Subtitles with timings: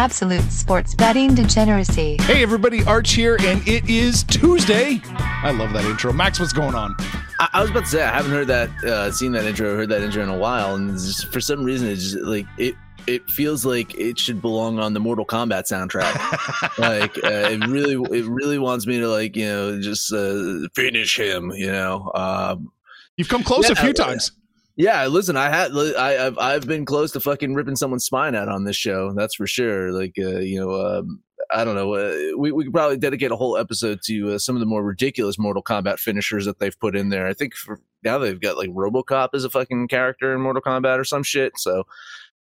[0.00, 2.16] Absolute sports betting degeneracy.
[2.22, 5.02] Hey, everybody, Arch here, and it is Tuesday.
[5.04, 6.10] I love that intro.
[6.10, 6.96] Max, what's going on?
[7.38, 9.90] I, I was about to say I haven't heard that, uh, seen that intro, heard
[9.90, 12.76] that intro in a while, and just, for some reason, it's just like it.
[13.06, 16.78] It feels like it should belong on the Mortal Kombat soundtrack.
[16.78, 21.18] like uh, it really, it really wants me to like you know just uh, finish
[21.18, 21.50] him.
[21.50, 22.72] You know, um,
[23.18, 24.32] You've come close Yeah, a few uh, times.
[24.76, 25.06] Yeah.
[25.06, 28.64] Listen, I had, I, I've, I've been close to fucking ripping someone's spine out on
[28.64, 29.12] this show.
[29.12, 29.92] That's for sure.
[29.92, 31.94] Like, uh, you know, um, I don't know.
[31.94, 34.84] Uh, we we could probably dedicate a whole episode to uh, some of the more
[34.84, 37.26] ridiculous Mortal Kombat finishers that they've put in there.
[37.26, 40.98] I think for now they've got like RoboCop as a fucking character in Mortal Kombat
[40.98, 41.52] or some shit.
[41.56, 41.84] So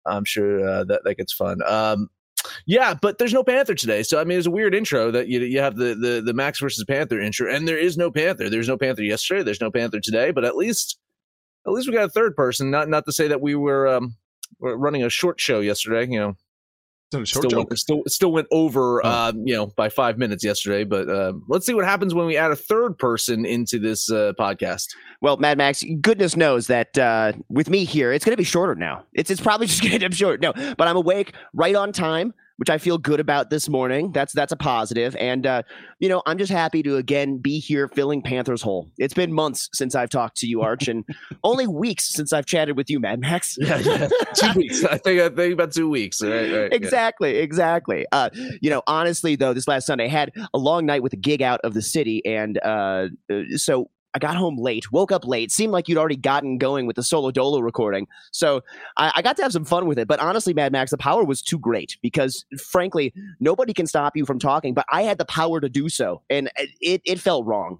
[0.05, 1.59] I'm sure uh, that that gets fun.
[1.65, 2.09] Um,
[2.65, 4.03] yeah, but there's no Panther today.
[4.03, 6.59] So I mean, it's a weird intro that you you have the the the Max
[6.59, 8.49] versus Panther intro, and there is no Panther.
[8.49, 9.43] There's no Panther yesterday.
[9.43, 10.31] There's no Panther today.
[10.31, 10.97] But at least
[11.67, 12.71] at least we got a third person.
[12.71, 14.15] Not not to say that we were um
[14.59, 16.09] were running a short show yesterday.
[16.11, 16.35] You know,
[17.25, 17.69] short still joke.
[17.69, 19.09] went, still still went over Oh.
[19.09, 20.83] uh, you know by five minutes yesterday.
[20.83, 24.33] But uh, let's see what happens when we add a third person into this uh,
[24.39, 24.87] podcast.
[25.21, 28.75] Well, Mad Max, goodness knows that uh, with me here, it's going to be shorter
[28.75, 29.03] now.
[29.13, 30.41] It's it's probably just going to end up short.
[30.41, 34.11] No, but I'm awake right on time, which I feel good about this morning.
[34.11, 35.61] That's that's a positive, and uh,
[35.99, 38.89] you know I'm just happy to again be here filling Panthers hole.
[38.97, 41.05] It's been months since I've talked to you, Arch, and
[41.43, 43.57] only weeks since I've chatted with you, Mad Max.
[43.59, 44.07] Yeah, yeah.
[44.35, 44.83] two weeks.
[44.83, 46.21] I think I think about two weeks.
[46.21, 46.51] Right, right.
[46.51, 46.67] yeah.
[46.71, 48.05] exactly, exactly.
[48.11, 48.29] Uh,
[48.61, 51.41] you know, honestly, though, this last Sunday I had a long night with a gig
[51.41, 55.51] out of the city, and uh, uh, so I got home late, woke up late.
[55.51, 58.61] Seemed like you'd already gotten going with the solo dolo recording, so
[58.97, 60.07] I, I got to have some fun with it.
[60.07, 64.25] But honestly, Mad Max, the power was too great because, frankly, nobody can stop you
[64.25, 64.73] from talking.
[64.73, 67.79] But I had the power to do so, and it it felt wrong.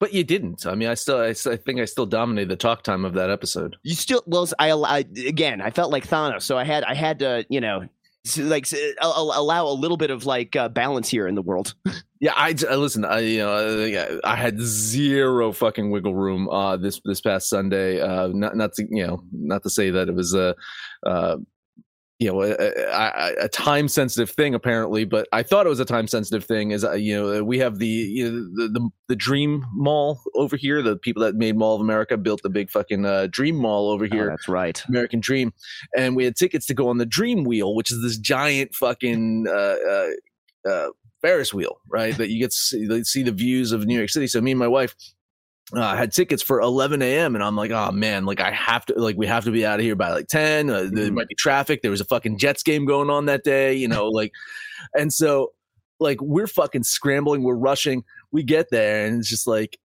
[0.00, 0.64] But you didn't.
[0.64, 3.76] I mean, I still, I think I still dominated the talk time of that episode.
[3.82, 7.18] You still well, I, I again, I felt like Thanos, so I had I had
[7.20, 7.88] to you know.
[8.36, 11.40] Like s- al- al- allow a little bit of like uh, balance here in the
[11.40, 11.74] world.
[12.20, 13.04] Yeah, I, I listen.
[13.04, 18.00] I you know uh, I had zero fucking wiggle room uh, this this past Sunday.
[18.00, 20.56] Uh, not not to you know not to say that it was a
[21.06, 21.36] uh,
[22.18, 25.84] you know a, a, a time sensitive thing apparently, but I thought it was a
[25.84, 26.72] time sensitive thing.
[26.72, 30.56] Is uh, you know we have the you know, the, the the Dream Mall over
[30.56, 30.82] here.
[30.82, 34.06] The people that made Mall of America built the big fucking uh, Dream Mall over
[34.06, 34.26] Oh, here.
[34.30, 34.82] that's right.
[34.88, 35.52] American Dream,
[35.96, 39.46] and we had tickets to go on the Dream Wheel, which is this giant fucking
[39.48, 40.08] uh, uh,
[40.68, 40.88] uh,
[41.22, 42.16] Ferris wheel, right?
[42.16, 44.26] That you get to see, see the views of New York City.
[44.26, 44.94] So me and my wife
[45.74, 47.34] uh, had tickets for 11 a.m.
[47.34, 49.78] and I'm like, oh man, like I have to, like we have to be out
[49.80, 50.70] of here by like 10.
[50.70, 51.14] Uh, There Mhm.
[51.14, 51.82] might be traffic.
[51.82, 54.32] There was a fucking Jets game going on that day, you know, like,
[54.94, 55.52] and so
[56.00, 58.04] like we're fucking scrambling, we're rushing.
[58.32, 59.78] We get there and it's just like.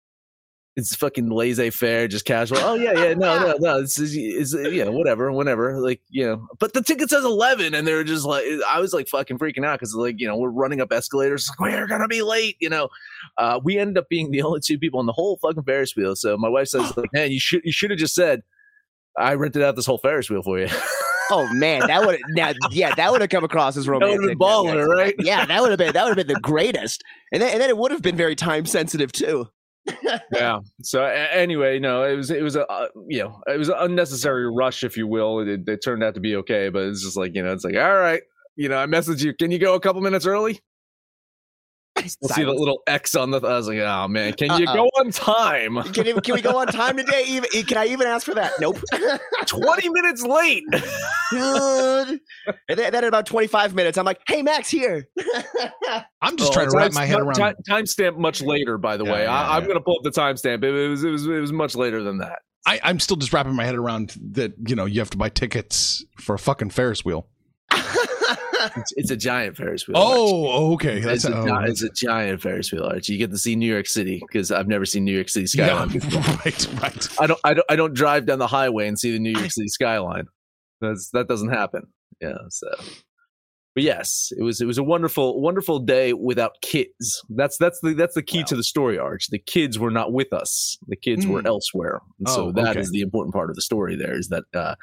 [0.76, 2.58] It's fucking laissez faire, just casual.
[2.60, 3.82] Oh yeah, yeah, no, no, no.
[3.82, 6.48] This is, is yeah, whatever, whenever, like you know.
[6.60, 9.80] But the ticket says eleven, and they're just like, I was like fucking freaking out
[9.80, 12.90] because like you know we're running up escalators, like we're gonna be late, you know.
[13.38, 16.16] Uh, we ended up being the only two people on the whole fucking Ferris wheel.
[16.16, 18.42] So my wife says, like, man, you should you should have just said,
[19.16, 20.70] I rented out this whole Ferris wheel for you.
[21.32, 24.20] Oh man, that would now yeah, that would have come across as that romantic.
[24.20, 25.16] would have been baller, right?
[25.20, 27.02] Yeah, that would have been that would have been the greatest,
[27.32, 29.48] and then, and then it would have been very time sensitive too.
[30.34, 30.60] Yeah.
[30.82, 34.50] So anyway, no, it was it was a uh, you know it was an unnecessary
[34.50, 35.40] rush, if you will.
[35.40, 37.76] It, it turned out to be okay, but it's just like you know, it's like
[37.76, 38.22] all right,
[38.56, 39.34] you know, I message you.
[39.34, 40.62] Can you go a couple minutes early?
[42.22, 43.40] We'll see the little X on the.
[43.42, 44.74] I was like, oh man, can you Uh-uh.
[44.76, 45.82] go on time?
[45.94, 47.24] Can, you- can we go on time today?
[47.28, 48.52] Even can I even ask for that?
[48.60, 48.80] Nope.
[49.46, 50.64] Twenty minutes late.
[51.32, 52.20] Good.
[52.70, 55.08] and then, then in about twenty five minutes, I'm like, "Hey, Max, here."
[56.22, 57.36] I'm just Oh, trying to wrap my head around.
[57.36, 58.78] time- timestamp much later.
[58.78, 59.68] By the Yeah, way, yeah, I, I'm yeah.
[59.68, 60.64] going to pull up the timestamp.
[60.64, 62.40] It was it was it was much later than that.
[62.66, 64.54] I, I'm still just wrapping my head around that.
[64.68, 67.28] You know, you have to buy tickets for a fucking Ferris wheel.
[68.76, 69.98] It's, it's a giant Ferris wheel.
[69.98, 70.08] Arch.
[70.08, 71.00] Oh, okay.
[71.00, 73.10] It's a, oh, it's a giant Ferris wheel arch.
[73.10, 75.90] You get to see New York City because I've never seen New York City skyline.
[75.92, 77.08] yeah, right, right.
[77.20, 79.52] I don't, I don't, I don't drive down the highway and see the New York
[79.52, 80.28] City skyline.
[80.82, 81.88] That's that doesn't happen.
[82.22, 82.38] Yeah.
[82.50, 82.68] So,
[83.76, 87.24] but yes, it was it was a wonderful, wonderful day without kids.
[87.30, 89.28] That's that's the that's the key to the story arch.
[89.30, 90.78] The kids were not with us.
[90.88, 91.48] The kids were Hmm.
[91.48, 92.02] elsewhere.
[92.20, 92.98] And so Oh, that is okay.
[92.98, 93.96] the important part of the story.
[93.96, 94.76] There is that uh,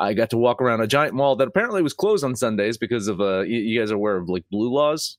[0.00, 3.08] I got to walk around a giant mall that apparently was closed on Sundays because
[3.08, 5.18] of uh, you, you guys are aware of like blue laws.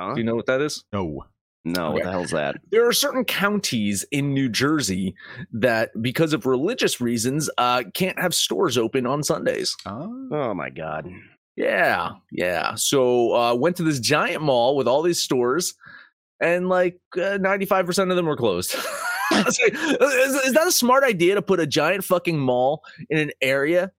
[0.00, 0.14] Huh?
[0.14, 0.84] Do you know what that is?
[0.92, 1.24] No.
[1.62, 2.56] No, what the hell's that?
[2.70, 5.14] there are certain counties in New Jersey
[5.52, 9.76] that, because of religious reasons, uh, can't have stores open on Sundays.
[9.84, 10.28] Oh.
[10.32, 11.06] Oh my god.
[11.56, 12.74] Yeah, yeah.
[12.74, 15.74] So uh, went to this giant mall with all these stores,
[16.40, 18.74] and like ninety five percent of them were closed.
[19.32, 23.30] Like, is, is that a smart idea to put a giant fucking mall in an
[23.40, 23.92] area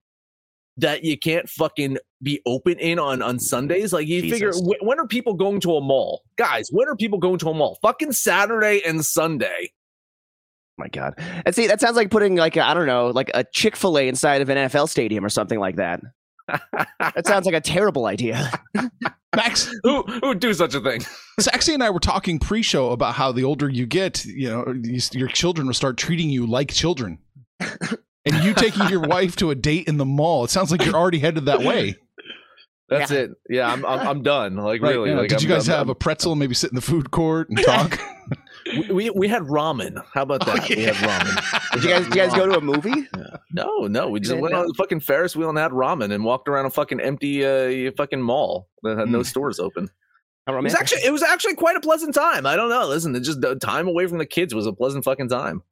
[0.76, 3.94] that you can't fucking be open in on on Sundays?
[3.94, 4.62] Like you figure, Jesus.
[4.62, 6.68] wh- when are people going to a mall, guys?
[6.70, 7.80] When are people going to a mall?
[7.82, 9.72] Fucking Saturday and Sunday.
[10.78, 11.14] My God.
[11.46, 13.98] And see, that sounds like putting like I I don't know, like a Chick Fil
[13.98, 16.02] A inside of an NFL stadium or something like that.
[17.00, 18.52] That sounds like a terrible idea.
[19.36, 21.02] Max, who who would do such a thing?
[21.40, 25.00] Saxy and I were talking pre-show about how the older you get, you know, you,
[25.14, 27.20] your children will start treating you like children.
[27.60, 30.96] and you taking your wife to a date in the mall, it sounds like you're
[30.96, 31.96] already headed that way.
[32.90, 33.18] That's Yeah.
[33.20, 33.32] it.
[33.50, 34.58] Yeah, I'm I'm, I'm done.
[34.58, 35.12] Like Right, really.
[35.12, 35.18] yeah.
[35.20, 37.12] Like, Did I'm- you guys I'm- have a pretzel and maybe sit in the food
[37.12, 38.00] court and talk?
[38.66, 40.04] We, we we had ramen.
[40.14, 40.68] How about that?
[40.70, 41.72] We had ramen.
[41.74, 43.08] Did you guys, did you guys go to a movie?
[43.52, 44.10] No, no.
[44.10, 44.62] We just went know?
[44.62, 47.92] on the fucking Ferris wheel and had ramen and walked around a fucking empty uh,
[47.98, 49.24] fucking mall that had no Hmm.
[49.24, 49.90] stores open.
[50.48, 52.46] It was actually it was actually quite a pleasant time.
[52.46, 52.88] I don't know.
[52.88, 55.64] Listen, it just the time away from the kids was a pleasant fucking time.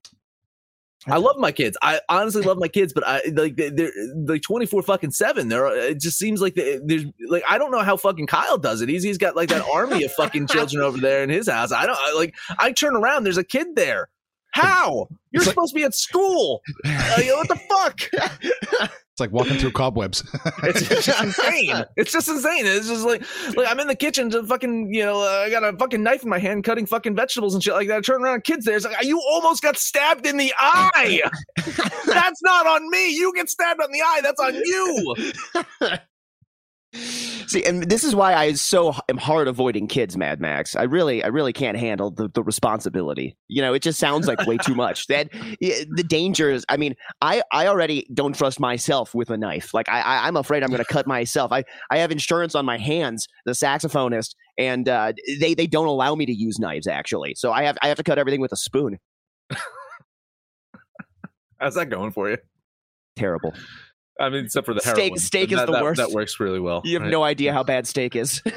[1.07, 1.77] I love my kids.
[1.81, 3.91] I honestly love my kids, but I like they- they're
[4.27, 5.47] like twenty four fucking seven.
[5.47, 8.57] They're uh, it just seems like they- there's like I don't know how fucking Kyle
[8.57, 8.89] does it.
[8.89, 11.71] He's he's got like that army of fucking children over there in his house.
[11.71, 12.35] I don't I, like.
[12.59, 14.09] I turn around, there's a kid there.
[14.51, 15.07] How?
[15.31, 16.61] You're like- supposed to be at school.
[16.85, 18.89] Uh, what the fuck?
[19.19, 20.23] It's like walking through cobwebs.
[20.63, 21.83] It's, just insane.
[21.97, 22.65] It's just insane.
[22.65, 23.21] It's just like,
[23.57, 26.23] like I'm in the kitchen, just fucking, you know, uh, I got a fucking knife
[26.23, 27.97] in my hand, cutting fucking vegetables and shit like that.
[27.97, 28.77] I turn around, kids there.
[28.77, 31.21] It's like you almost got stabbed in the eye.
[32.05, 33.13] That's not on me.
[33.13, 34.21] You get stabbed on the eye.
[34.23, 35.15] That's on you.
[36.93, 40.75] See, and this is why I so am hard avoiding kids, Mad Max.
[40.75, 43.37] I really, I really can't handle the, the responsibility.
[43.47, 45.07] You know, it just sounds like way too much.
[45.07, 46.63] That the dangers.
[46.69, 49.73] I mean, I, I already don't trust myself with a knife.
[49.73, 51.51] Like I, I I'm afraid I'm going to cut myself.
[51.51, 56.15] I, I have insurance on my hands, the saxophonist, and uh, they, they don't allow
[56.15, 57.33] me to use knives actually.
[57.35, 58.99] So I have, I have to cut everything with a spoon.
[61.59, 62.37] How's that going for you?
[63.15, 63.53] Terrible.
[64.19, 65.17] I mean, except for the Steak- heroin.
[65.19, 65.97] steak is That- the that- worst.
[65.97, 66.81] That works really well.
[66.83, 67.11] You have right?
[67.11, 68.41] no idea how bad steak is.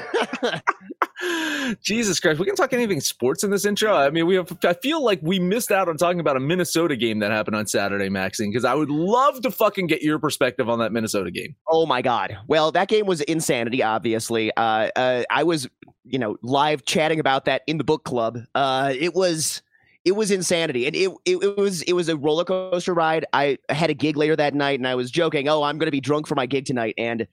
[1.81, 3.93] Jesus Christ, we can talk anything sports in this intro.
[3.95, 4.51] I mean, we have.
[4.65, 7.65] I feel like we missed out on talking about a Minnesota game that happened on
[7.67, 11.55] Saturday, Maxine, because I would love to fucking get your perspective on that Minnesota game.
[11.69, 12.37] Oh my God!
[12.47, 13.81] Well, that game was insanity.
[13.81, 15.67] Obviously, uh, uh, I was,
[16.03, 18.39] you know, live chatting about that in the book club.
[18.53, 19.61] Uh, it was,
[20.05, 23.25] it was insanity, and it, it, it was, it was a roller coaster ride.
[23.31, 25.91] I had a gig later that night, and I was joking, "Oh, I'm going to
[25.91, 27.25] be drunk for my gig tonight," and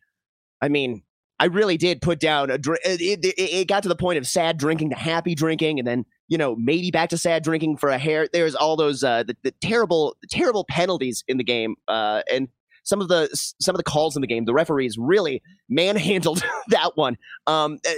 [0.63, 1.03] I mean,
[1.41, 2.59] I really did put down a.
[2.59, 5.89] Dr- it, it, it got to the point of sad drinking to happy drinking, and
[5.89, 8.29] then you know maybe back to sad drinking for a hair.
[8.33, 12.49] There's all those uh, the, the terrible, terrible penalties in the game, uh, and
[12.85, 14.45] some of the some of the calls in the game.
[14.45, 17.17] The referees really manhandled that one.
[17.47, 17.93] Um, uh,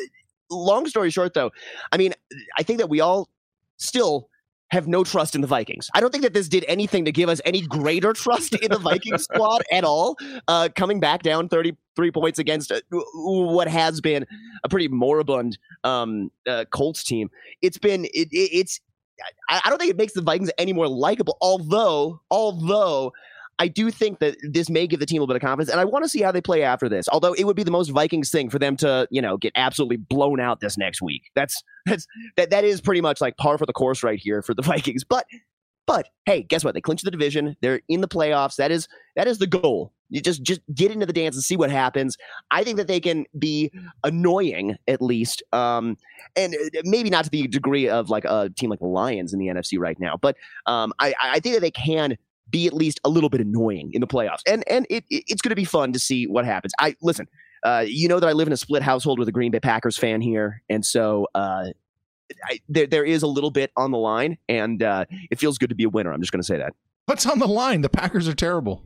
[0.51, 1.51] long story short, though,
[1.91, 2.15] I mean,
[2.59, 3.29] I think that we all
[3.77, 4.29] still
[4.73, 5.91] have no trust in the Vikings.
[5.95, 8.79] I don't think that this did anything to give us any greater trust in the
[8.79, 10.17] Viking squad at all.
[10.49, 14.27] Uh, coming back down 33 points against uh, what has been
[14.65, 17.31] a pretty moribund um, uh, Colts team.
[17.61, 18.81] It's been, it, it, it's,
[19.51, 23.13] I, I don't think it makes the Vikings any more likable, although, although
[23.59, 25.81] I do think that this may give the team a little bit of confidence, and
[25.81, 27.09] I want to see how they play after this.
[27.11, 29.99] Although it would be the most Vikings thing for them to, you know, get absolutely
[29.99, 31.31] blown out this next week.
[31.35, 32.07] That's that's
[32.37, 35.05] that that is pretty much like par for the course right here for the Vikings.
[35.05, 35.27] But
[35.87, 36.75] but hey, guess what?
[36.75, 37.57] They clinched the division.
[37.61, 38.57] They're in the playoffs.
[38.57, 39.93] That is that is the goal.
[40.11, 42.17] You just just get into the dance and see what happens.
[42.51, 43.73] I think that they can be
[44.05, 45.97] annoying at least, um,
[46.37, 49.39] and uh, maybe not to the degree of like a team like the Lions in
[49.39, 50.17] the NFC right now.
[50.17, 52.17] But um, I I think that they can
[52.51, 55.41] be at least a little bit annoying in the playoffs, and and it, it- it's
[55.43, 56.73] going to be fun to see what happens.
[56.79, 57.27] I listen.
[57.65, 59.97] Uh, you know that I live in a split household with a Green Bay Packers
[59.97, 61.67] fan here, and so uh,
[62.49, 65.69] I, there there is a little bit on the line, and uh, it feels good
[65.69, 66.13] to be a winner.
[66.13, 66.73] I'm just going to say that.
[67.07, 67.81] What's on the line?
[67.83, 68.85] The Packers are terrible.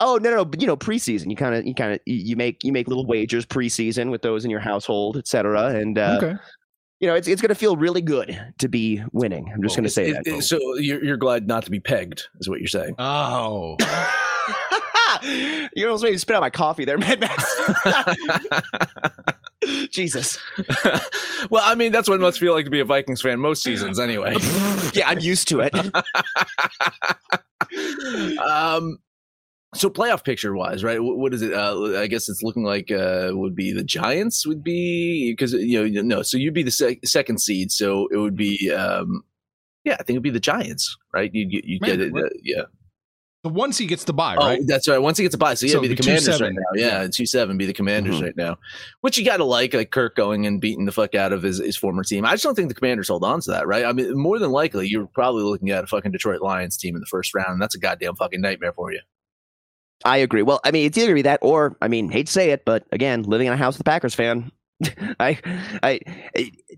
[0.00, 1.30] Oh no, no, but you know, preseason.
[1.30, 4.44] You kind of, you kind of, you make, you make little wagers preseason with those
[4.44, 5.68] in your household, etc.
[5.68, 6.34] And uh, okay.
[7.04, 9.50] You know, it's it's going to feel really good to be winning.
[9.54, 10.26] I'm just going to say It- that.
[10.38, 12.94] it- so you're, you're glad not to be pegged, is what you're saying.
[12.98, 13.76] Oh.
[15.74, 17.44] you almost made me spit out my coffee there, Mad Max.
[19.90, 20.38] Jesus.
[21.50, 23.62] well, I mean, that's what it must feel like to be a Vikings fan most
[23.62, 24.34] seasons, anyway.
[24.94, 25.74] Yeah, I'm used to it.
[28.38, 28.98] um,
[29.74, 30.98] so playoff picture wise, right?
[31.00, 31.52] What is it?
[31.52, 35.88] Uh, I guess it's looking like uh, would be the Giants would be because you
[35.90, 39.22] know no, so you'd be the sec- second seed, so it would be um,
[39.84, 41.30] yeah, I think it'd be the Giants, right?
[41.34, 42.62] You you, get it, uh, yeah.
[43.42, 44.60] The once he gets the buy, Oh, right?
[44.66, 44.96] that's right.
[44.96, 46.40] Once he gets a buy, so yeah, So be the Commanders 2-7.
[46.40, 46.62] right now.
[46.76, 48.22] Yeah, two seven be the Commanders Mhm.
[48.22, 48.56] right now,
[49.02, 51.58] which you got to like, like Kirk going and beating the fuck out of his,
[51.58, 52.24] his former team.
[52.24, 53.84] I just don't think the Commanders hold on to that, right?
[53.84, 57.00] I mean, more than likely, you're probably looking at a fucking Detroit Lions team in
[57.00, 59.00] the first round, and that's a goddamn fucking nightmare for you.
[60.04, 60.42] I agree.
[60.42, 62.64] Well, I mean, it's either gonna be that, or I mean, hate to say it,
[62.64, 64.52] but again, living in a house with a Packers fan,
[65.20, 65.38] I,
[65.82, 66.00] I,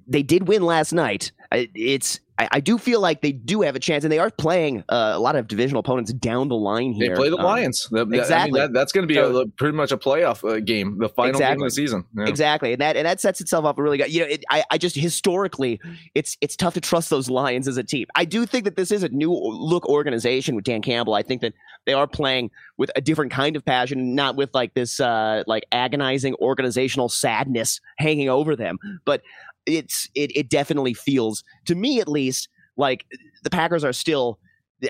[0.06, 1.32] they did win last night.
[1.52, 4.84] It's, I, I do feel like they do have a chance, and they are playing
[4.88, 7.10] uh, a lot of divisional opponents down the line here.
[7.10, 7.88] They play the Um, Lions.
[7.90, 8.60] That- that- I mean, exactly.
[8.60, 11.32] that- that's going to be So- a, pretty much a playoff uh, game, the final
[11.32, 11.66] game of Exactly.
[11.66, 12.04] the season.
[12.16, 12.26] Yeah.
[12.28, 14.12] Exactly, and that and that sets itself up really good.
[14.12, 15.80] You know, it, I I just historically,
[16.14, 18.06] it's it's tough to trust those Lions as a team.
[18.14, 21.14] I do think that this is a new look organization with Dan Campbell.
[21.14, 21.54] I think that
[21.86, 25.64] they are playing with a different kind of passion, not with like this uh like
[25.72, 28.78] agonizing organizational sadness hanging over them.
[29.04, 29.22] But
[29.66, 33.04] it's it it definitely feels to me at least like
[33.42, 34.38] the Packers are still.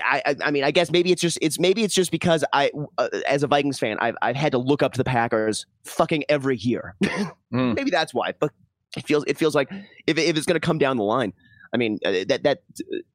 [0.03, 2.71] I, I I mean I guess maybe it's just it's maybe it's just because I
[2.97, 6.23] uh, as a Vikings fan I've I've had to look up to the Packers fucking
[6.29, 6.95] every year.
[7.53, 7.77] Mm.
[7.77, 8.33] Maybe that's why.
[8.37, 8.51] But
[8.97, 9.69] it feels it feels like
[10.05, 11.31] if if it's going to come down the line,
[11.73, 12.59] I mean uh, that that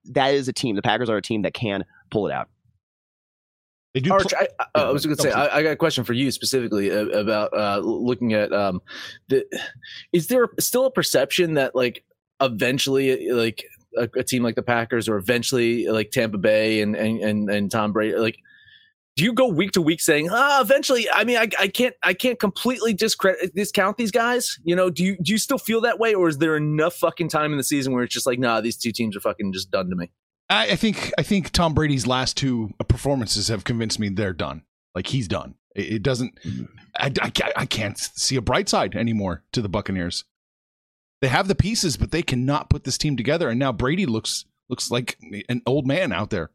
[0.07, 0.75] that is a team.
[0.75, 2.49] The Packers are a team that can pull it out.
[3.95, 4.13] They do.
[4.13, 5.31] Arch, pl- I, I, I was going to say.
[5.31, 8.81] I, I got a question for you specifically uh, about uh, looking at um,
[9.29, 9.45] the.
[10.13, 12.05] Is there still a perception that like
[12.41, 13.65] eventually, like
[13.97, 17.71] a, a team like the Packers or eventually like Tampa Bay and and and, and
[17.71, 18.39] Tom Brady, like,
[19.17, 21.07] do you go week to week saying, ah, eventually?
[21.11, 24.59] I mean, I, I can't I can't completely discredit discount these guys.
[24.65, 27.29] You know, do you do you still feel that way, or is there enough fucking
[27.29, 29.71] time in the season where it's just like, nah, these two teams are fucking just
[29.71, 30.11] done to me?
[30.53, 34.63] I, I think I think Tom Brady's last two performances have convinced me they're done.
[34.95, 35.55] Like he's done.
[35.75, 36.39] It, it doesn't.
[36.97, 40.25] I, I, I can't see a bright side anymore to the Buccaneers.
[41.23, 43.49] They have the pieces, but they cannot put this team together.
[43.49, 45.19] And now Brady looks looks like
[45.49, 46.51] an old man out there.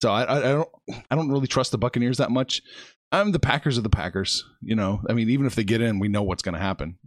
[0.00, 0.68] So I, I, I don't
[1.10, 2.62] I don't really trust the Buccaneers that much.
[3.10, 4.44] I'm the Packers of the Packers.
[4.60, 6.98] You know, I mean, even if they get in, we know what's going to happen.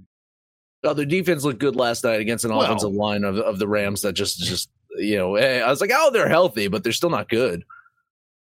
[0.84, 3.68] Oh, their defense looked good last night against an Well- offensive line of, of the
[3.68, 6.92] Rams that just just you know eh, I was like, oh, they're healthy, but they're
[6.94, 7.64] still not good.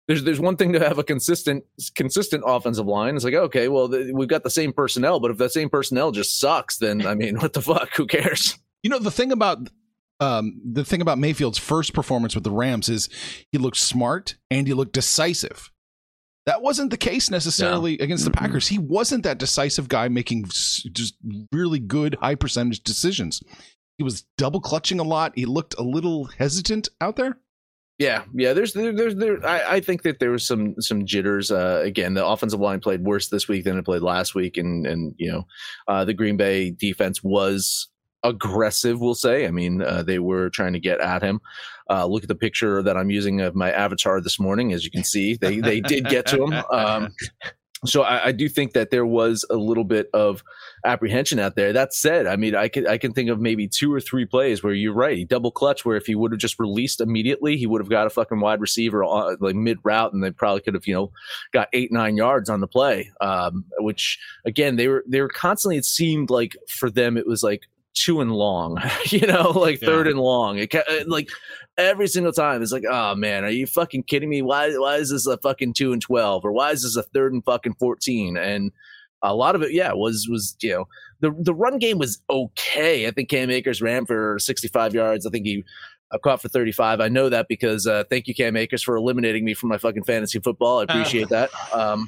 [0.07, 1.63] There's there's one thing to have a consistent
[1.95, 3.15] consistent offensive line.
[3.15, 6.11] It's like okay, well th- we've got the same personnel, but if that same personnel
[6.11, 7.95] just sucks, then I mean, what the fuck?
[7.95, 8.57] Who cares?
[8.83, 9.69] You know, the thing about
[10.19, 13.09] um, the thing about Mayfield's first performance with the Rams is
[13.51, 15.69] he looked smart and he looked decisive.
[16.45, 18.35] That wasn't the case necessarily against the Mhm.
[18.35, 18.67] Packers.
[18.67, 21.15] He wasn't that decisive guy making s- just
[21.53, 23.41] really good high percentage decisions.
[23.97, 25.33] He was double clutching a lot.
[25.35, 27.37] He looked a little hesitant out there.
[27.99, 28.53] Yeah, yeah.
[28.53, 29.45] There's there, there's there.
[29.45, 31.51] I, I think that there was some some jitters.
[31.51, 34.87] Uh, again, the offensive line played worse this week than it played last week, and
[34.87, 35.47] and you know,
[35.87, 37.87] uh, the Green Bay defense was
[38.23, 38.99] aggressive.
[38.99, 39.45] We'll say.
[39.45, 41.39] I mean, uh, they were trying to get at him.
[41.89, 44.73] Uh, look at the picture that I'm using of my avatar this morning.
[44.73, 46.53] As you can see, they they did get to him.
[46.73, 47.13] Um,
[47.85, 50.43] so I, I do think that there was a little bit of
[50.85, 51.73] apprehension out there.
[51.73, 54.63] That said, I mean, I can I can think of maybe two or three plays
[54.63, 55.17] where you're right.
[55.17, 58.07] He double clutch where if he would have just released immediately, he would have got
[58.07, 61.11] a fucking wide receiver on, like mid route, and they probably could have you know
[61.51, 63.11] got eight nine yards on the play.
[63.21, 65.77] Um, which again, they were they were constantly.
[65.77, 67.63] It seemed like for them it was like
[67.95, 69.87] two and long, you know, like Yeah.
[69.87, 70.57] third and long.
[70.57, 71.29] It uh, like
[71.77, 74.41] every single time it's like, oh man, are you fucking kidding me?
[74.41, 77.33] Why why is this a fucking two and twelve or why is this a third
[77.33, 78.37] and fucking fourteen?
[78.37, 78.71] And
[79.21, 80.87] a lot of it, yeah, was was you know
[81.21, 83.07] the the run game was okay.
[83.07, 85.25] I think Cam Akers ran for sixty five yards.
[85.25, 85.63] I think he.
[86.11, 87.01] I caught for 35.
[87.01, 90.03] I know that because uh, thank you, Cam Akers, for eliminating me from my fucking
[90.03, 90.79] fantasy football.
[90.79, 91.49] I appreciate that.
[91.73, 92.07] Um,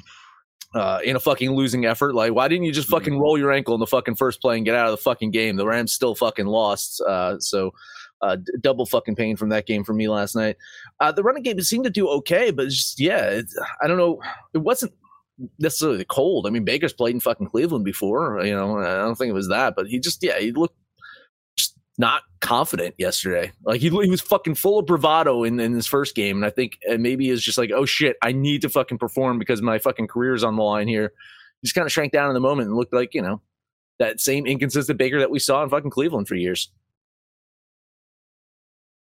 [0.76, 2.14] uh, in a fucking losing effort.
[2.14, 4.64] Like, why didn't you just fucking roll your ankle in the fucking first play and
[4.64, 5.56] get out of the fucking game?
[5.56, 7.00] The Rams still fucking lost.
[7.00, 7.72] Uh, so,
[8.22, 10.56] uh, d- double fucking pain from that game for me last night.
[11.00, 13.46] Uh, the running game seemed to do okay, but it's just, yeah, it,
[13.82, 14.20] I don't know.
[14.54, 14.92] It wasn't
[15.58, 16.46] necessarily cold.
[16.46, 19.48] I mean, Baker's played in fucking Cleveland before, you know, I don't think it was
[19.48, 20.76] that, but he just, yeah, he looked
[21.56, 23.52] just not confident yesterday.
[23.64, 26.36] Like he, he was fucking full of bravado in, in his first game.
[26.36, 29.38] And I think and maybe is just like, oh shit, I need to fucking perform
[29.38, 31.12] because my fucking career is on the line here.
[31.60, 33.40] He just kind of shrank down in the moment and looked like, you know,
[33.98, 36.70] that same inconsistent Baker that we saw in fucking Cleveland for years.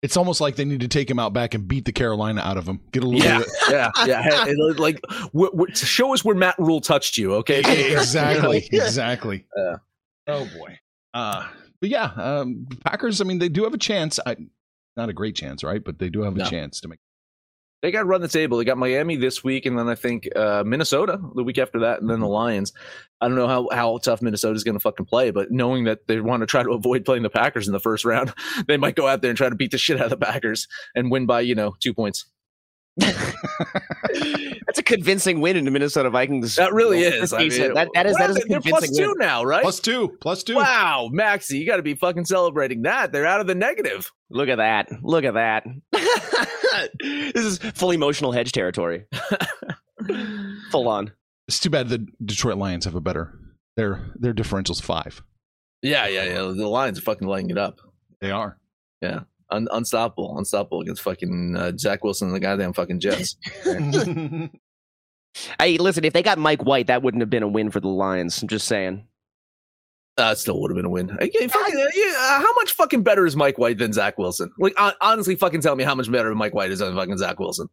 [0.00, 2.56] It's almost like they need to take him out back and beat the Carolina out
[2.56, 2.80] of him.
[2.92, 3.48] Get a little Yeah, bit.
[3.68, 4.44] yeah, yeah.
[4.44, 5.00] Hey, like,
[5.32, 7.58] w- w- show us where Matt Rhule touched you, okay?
[7.92, 9.44] exactly, exactly.
[9.56, 9.76] Yeah.
[10.28, 10.78] Oh boy.
[11.14, 11.48] Uh,
[11.80, 13.20] but yeah, um, Packers.
[13.20, 14.20] I mean, they do have a chance.
[14.24, 14.36] I,
[14.96, 15.82] not a great chance, right?
[15.82, 16.44] But they do have a No.
[16.44, 16.98] chance to make.
[17.82, 18.58] They got to run the table.
[18.58, 22.00] They got Miami this week, and then I think uh, Minnesota the week after that,
[22.00, 22.72] and then the Lions.
[23.20, 26.06] I don't know how, how tough Minnesota is going to fucking play, but knowing that
[26.06, 28.32] they want to try to avoid playing the Packers in the first round,
[28.66, 30.66] they might go out there and try to beat the shit out of the Packers
[30.94, 32.26] and win by you know two points.
[34.66, 36.56] That's a convincing win in the Minnesota Vikings.
[36.56, 37.32] That really is.
[37.32, 37.68] I Decent.
[37.68, 39.18] mean, that, that is that well, is a they're convincing plus two win.
[39.18, 39.62] now, right?
[39.62, 40.56] Plus two, plus two.
[40.56, 43.12] Wow, Maxie, you got to be fucking celebrating that.
[43.12, 44.10] They're out of the negative.
[44.30, 44.88] Look at that.
[45.02, 45.64] Look at that.
[47.00, 49.06] this is full emotional hedge territory.
[50.70, 51.10] Full on.
[51.48, 53.34] It's too bad the Detroit Lions have a better.
[53.76, 55.22] Their their differential's five.
[55.82, 56.38] Yeah, yeah, yeah.
[56.38, 57.80] The Lions are fucking lighting it up.
[58.20, 58.58] They are.
[59.50, 63.36] Un- unstoppable, unstoppable against fucking uh, Zach Wilson and the goddamn fucking Jets.
[65.60, 67.88] Hey, listen, if they got Mike White, that wouldn't have been a win for the
[67.88, 68.40] Lions.
[68.42, 69.06] I'm just saying.
[70.16, 71.16] Uh, still would have been a win.
[71.20, 74.50] Yeah, fucking, uh, uh, how much fucking better is Mike White than Zach Wilson?
[74.58, 77.38] Like, hon- honestly, fucking tell me how much better Mike White is than fucking Zach
[77.38, 77.68] Wilson.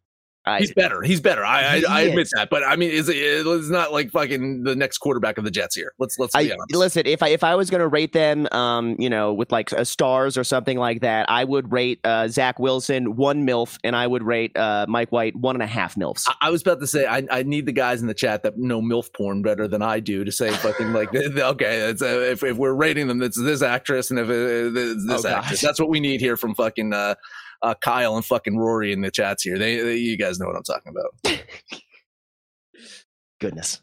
[0.47, 1.01] I, He's better.
[1.01, 1.43] He's better.
[1.43, 2.49] I I, I admit that.
[2.49, 5.75] But I mean, is it, it's not like fucking the next quarterback of the Jets
[5.75, 5.93] here.
[5.99, 6.75] Let's let's be I honest.
[6.75, 7.03] listen.
[7.05, 9.83] If I if I was going to rate them, um, you know, with like uh,
[9.83, 14.05] stars or something like that, I would rate uh, Zach Wilson one milf, and I
[14.07, 16.25] would rate uh, Mike White one and a half milfs.
[16.27, 18.57] I, I was about to say I, I need the guys in the chat that
[18.57, 22.43] know milf porn better than I do to say fucking like okay it's, uh, if
[22.43, 25.43] if we're rating them it's this actress and if it, it's this Oh, gosh.
[25.43, 27.15] actress that's what we need here from fucking uh,
[27.61, 30.55] uh, Kyle and fucking Rory in the chats here they, they you guys know what
[30.55, 31.41] I'm talking about
[33.41, 33.81] Goodness.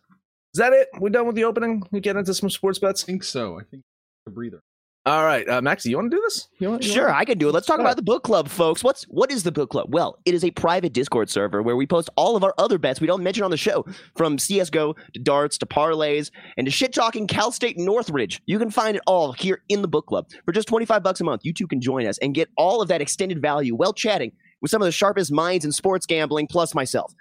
[0.55, 3.07] is that it we're done with the opening we get into some sports bets I
[3.07, 3.59] think so.
[3.59, 3.83] I think
[4.27, 4.63] a breather.
[5.05, 7.25] All right uh, Maxie you want to do this you want, you Sure, want- I
[7.25, 7.53] can do it.
[7.53, 8.85] Let's talk Go about the book club, folks.
[8.85, 9.87] What's what is the book club?
[9.91, 13.01] Well, it is a private Discord server where we post all of our other bets
[13.01, 13.85] we don't mention on the show,
[14.17, 18.41] from CS:GO to darts to parlays and to shit talking Cal State Northridge.
[18.47, 21.21] You can find it all here in the book club for just twenty five bucks
[21.21, 21.41] a month.
[21.45, 24.71] You too can join us and get all of that extended value while chatting with
[24.71, 27.13] some of the sharpest minds in sports gambling, plus myself.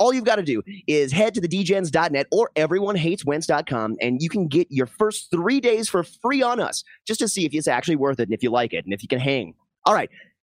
[0.00, 4.48] All you've got to do is head to the dgens.net or everyonehateswentz.com and you can
[4.48, 7.96] get your first three days for free on us just to see if it's actually
[7.96, 9.54] worth it and if you like it and if you can hang.
[9.84, 10.10] All right,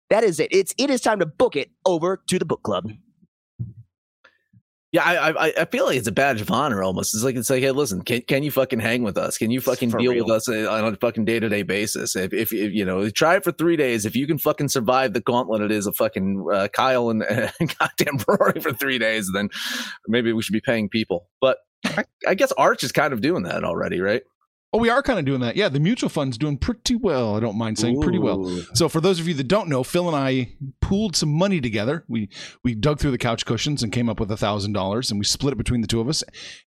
[0.09, 0.49] that is it.
[0.51, 2.91] It's it is time to book it over to the book club.
[4.91, 7.13] Yeah I, I I feel like it's a badge of honor almost.
[7.13, 9.37] It's like it's like hey listen can, can you fucking hang with us?
[9.37, 10.25] Can you fucking deal real.
[10.25, 12.15] with us uh, on a fucking day-to-day basis?
[12.15, 14.05] If, if, if you know try it for three days.
[14.05, 17.49] If you can fucking survive the gauntlet it is of fucking uh, kyle and uh,
[17.79, 19.49] goddamn rory for three days then
[20.07, 21.27] maybe we should be paying people.
[21.41, 24.23] But I, I guess arch is kind of doing that already right
[24.71, 25.55] Oh, we are kind of doing that.
[25.55, 27.35] Yeah, the mutual fund's doing pretty well.
[27.35, 28.45] I don't mind saying pretty well.
[28.75, 32.05] So for those of you that don't know, Phil and I pooled some money together.
[32.07, 32.29] We
[32.63, 35.25] we dug through the couch cushions and came up with a thousand dollars, and we
[35.25, 36.23] split it between the two of us.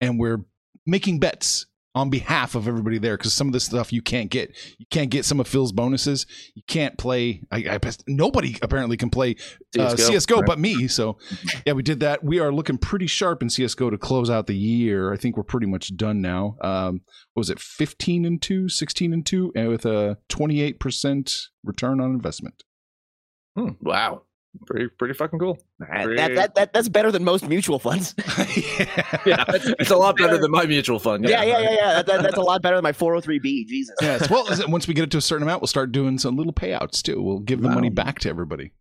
[0.00, 0.44] And we're
[0.84, 4.54] making bets on behalf of everybody there because some of this stuff you can't get.
[4.78, 6.26] You can't get some of Phil's bonuses.
[6.54, 7.42] You can't play.
[7.50, 9.36] I, I nobody apparently can play
[9.78, 10.46] uh, CS:GO, CS:GO right.
[10.46, 10.88] but me.
[10.88, 11.18] So
[11.64, 12.24] yeah, we did that.
[12.24, 15.12] We are looking pretty sharp in CS:GO to close out the year.
[15.12, 16.56] I think we're pretty much done now.
[16.60, 17.02] Um,
[17.34, 22.10] what was it 15 and 2 16 and 2 and with a 28% return on
[22.12, 22.62] investment
[23.56, 24.22] Hmm, wow
[24.66, 28.14] pretty pretty fucking cool That, that, that, that's better than most mutual funds.
[29.26, 31.92] yeah it's a lot better than my mutual fund yeah, yeah, yeah, yeah.
[31.94, 33.42] That, that- that's a lot better than my 403b.
[33.66, 33.94] Jesus.
[34.00, 36.18] yes well is it- once we get it to a certain amount we'll start doing
[36.18, 37.74] some little payouts too we'll give the Wow.
[37.74, 38.72] money back to everybody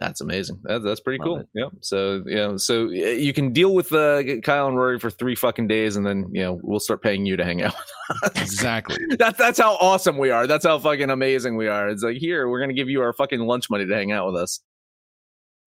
[0.00, 0.60] That's amazing.
[0.64, 1.38] That, that's pretty Love cool.
[1.40, 1.48] it.
[1.52, 1.66] Yeah.
[1.82, 2.56] So yeah.
[2.56, 2.90] So uh,
[3.26, 6.40] you can deal with uh, Kyle and Rory for three fucking days, and then you
[6.42, 7.74] know we'll start paying you to hang out.
[8.36, 10.46] exactly that's that's how awesome we are.
[10.46, 11.90] That's how fucking amazing we are.
[11.90, 14.36] It's like here we're gonna give you our fucking lunch money to hang out with
[14.40, 14.60] us.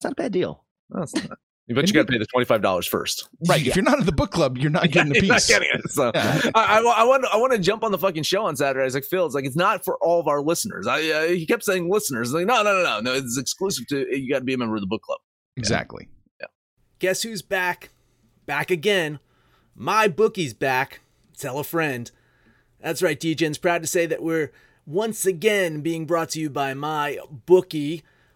[0.03, 0.63] It's not a bad deal.
[0.89, 1.29] That's not,
[1.69, 3.29] but you got to pay the twenty five dollars first.
[3.47, 5.47] right if you're not in the book club you're not getting a You're not piece
[5.47, 5.89] getting it.
[5.91, 6.41] So Yeah.
[6.53, 8.81] I, I, I want I want to jump on the fucking show on Saturday.
[8.81, 10.87] I was like, Phil, it's like it's not for all of our listeners.
[10.87, 12.33] I uh, he kept saying listeners.
[12.33, 13.13] Like, no, no, no, no, no.
[13.13, 14.29] It's exclusive to you.
[14.29, 15.19] Got to be a member of the book club.
[15.55, 16.09] exactly
[16.99, 17.89] Guess who's back?
[18.45, 19.19] Back again.
[19.75, 21.01] My bookie's back.
[21.37, 22.09] Tell a friend.
[22.79, 24.51] That's right, DJ's proud to say that we're
[24.85, 28.03] once again being brought to you by my bookie.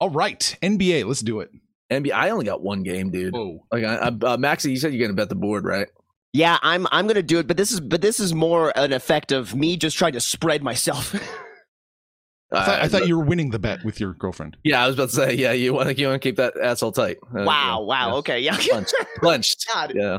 [0.00, 1.50] All right, NBA, let's do it.
[1.92, 3.34] NBA, I only got one game, dude.
[3.34, 3.66] Whoa.
[3.70, 5.88] Like, I, I, uh, Maxie, you said you're gonna bet the board, right?
[6.32, 9.32] Yeah, I'm I'm gonna do it, but this is but this is more an effect
[9.32, 11.14] of me just trying to spread myself.
[12.52, 14.56] I thought, I Uh, thought you were winning the bet with your girlfriend.
[14.64, 16.54] Yeah, I was about to say, yeah, you want to you want to keep that
[16.60, 17.18] asshole tight.
[17.26, 18.14] Uh, wow, yeah, wow, yeah.
[18.14, 18.56] okay, yeah.
[18.56, 19.66] Clenched, clenched.
[19.74, 19.92] God.
[19.94, 20.18] Yeah,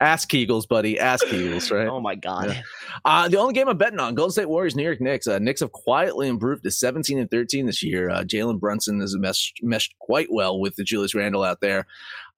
[0.00, 1.88] ass Kegels, buddy, Ask Kegels, right?
[1.90, 2.48] Oh my god.
[2.48, 2.62] Yeah.
[3.04, 5.26] Uh, the only game I'm betting on: Golden State Warriors, New York Knicks.
[5.26, 8.10] Uh, Knicks have quietly improved to 17 and 13 this year.
[8.10, 11.86] Uh, Jalen Brunson has meshed, meshed quite well with the Julius Randle out there.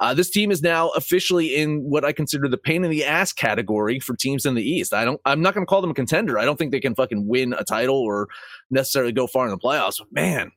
[0.01, 3.33] Uh, this team is now officially in what I consider the pain in the ass
[3.33, 4.95] category for teams in the East.
[4.95, 5.21] I don't.
[5.25, 6.39] I'm not going to call them a contender.
[6.39, 8.29] I don't think they can fucking win a title or
[8.71, 9.99] necessarily go far in the playoffs.
[9.99, 10.51] But man,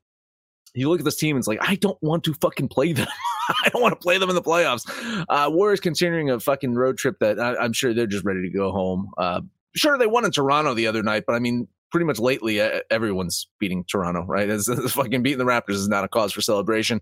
[0.76, 3.08] you look at this team and it's like I don't want to fucking play them.
[3.64, 4.90] I don't want to play them in the playoffs.
[5.30, 8.50] Uh, Warriors continuing a fucking road trip that I, I'm sure they're just ready to
[8.50, 9.12] go home.
[9.18, 9.42] Uh,
[9.76, 12.80] sure, they won in Toronto the other night, but I mean, pretty much lately, uh,
[12.90, 14.50] everyone's beating Toronto, right?
[14.50, 17.02] As, as fucking beating the Raptors is not a cause for celebration.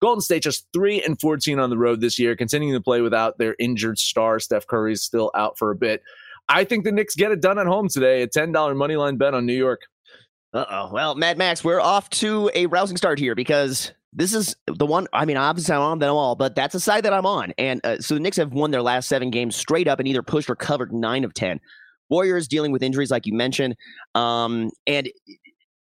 [0.00, 3.38] Golden State just three and fourteen on the road this year, continuing to play without
[3.38, 4.40] their injured star.
[4.40, 6.02] Steph Curry is still out for a bit.
[6.48, 8.22] I think the Knicks get it done at home today.
[8.22, 9.82] A ten dollar money line bet on New York.
[10.52, 10.90] Uh oh.
[10.92, 15.06] Well, Mad Max, we're off to a rousing start here because this is the one.
[15.12, 17.52] I mean, obviously I'm on them all, but that's a side that I'm on.
[17.56, 20.22] And uh, so the Knicks have won their last seven games straight up and either
[20.22, 21.60] pushed or covered nine of ten.
[22.08, 23.76] Warriors dealing with injuries, like you mentioned,
[24.16, 25.08] um, and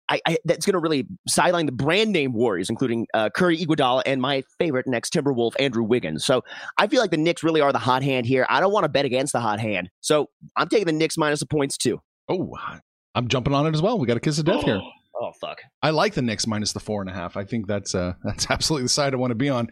[0.10, 4.04] I, I, that's going to really sideline the brand name Warriors, including uh, Curry, Iguodala,
[4.06, 6.24] and my favorite next Timberwolf, Andrew Wiggins.
[6.24, 6.44] So
[6.78, 8.46] I feel like the Knicks really are the hot hand here.
[8.48, 11.40] I don't want to bet against the hot hand, so I'm taking the Knicks minus
[11.40, 12.00] the points too.
[12.28, 12.56] Oh,
[13.20, 14.00] I'm jumping on it as well.
[14.00, 14.80] We got a kiss of death here.
[15.22, 15.58] Oh fuck!
[15.84, 17.36] I like the Knicks minus the four and a half.
[17.36, 19.68] I think that's uh that's absolutely the side I want to be on.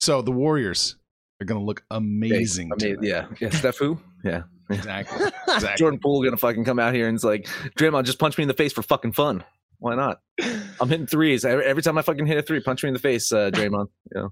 [0.00, 0.96] So the Warriors
[1.40, 2.70] are going to look amazing.
[2.70, 3.08] I mean, tonight.
[3.08, 3.48] yeah, yeah.
[3.48, 3.98] Steph who?
[4.22, 4.42] Yeah.
[4.68, 5.26] exactly.
[5.48, 5.78] exactly.
[5.78, 8.48] Jordan Poole gonna fucking come out here and it's like, Draymond, just punch me in
[8.48, 9.44] the face for fucking fun.
[9.78, 10.20] Why not?
[10.78, 12.60] I'm hitting threes every, every time I fucking hit a three.
[12.60, 13.86] Punch me in the face, uh, Draymond.
[14.14, 14.26] Yeah.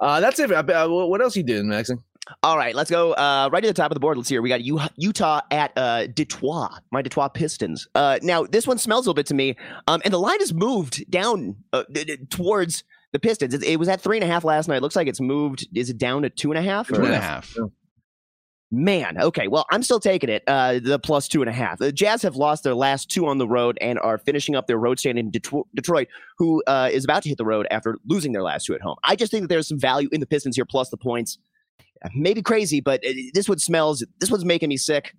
[0.00, 0.50] Uh, that's it.
[0.50, 2.02] Uh, what else you doing, Maxon?
[2.42, 4.16] All right, let's go uh, right to the top of the board.
[4.16, 4.42] Let's see here.
[4.42, 7.88] We got U- Utah at uh, Detroit, my Detroit Pistons.
[7.94, 9.56] Uh, now, this one smells a little bit to me,
[9.88, 13.52] um, and the line has moved down uh, d- d- towards the Pistons.
[13.52, 14.80] It, it was at three and a half last night.
[14.80, 15.66] Looks like it's moved.
[15.74, 16.86] Is it down to two and a half?
[16.88, 17.54] Two and a half.
[18.72, 19.48] Man, okay.
[19.48, 20.44] Well, I'm still taking it.
[20.46, 21.78] Uh, the plus two and a half.
[21.80, 24.78] The Jazz have lost their last two on the road and are finishing up their
[24.78, 26.06] road stand in Detroit, Detroit
[26.38, 28.96] who uh, is about to hit the road after losing their last two at home.
[29.02, 31.38] I just think that there's some value in the Pistons here, plus the points.
[32.14, 34.04] maybe crazy, but uh, this one smells.
[34.20, 35.14] This one's making me sick.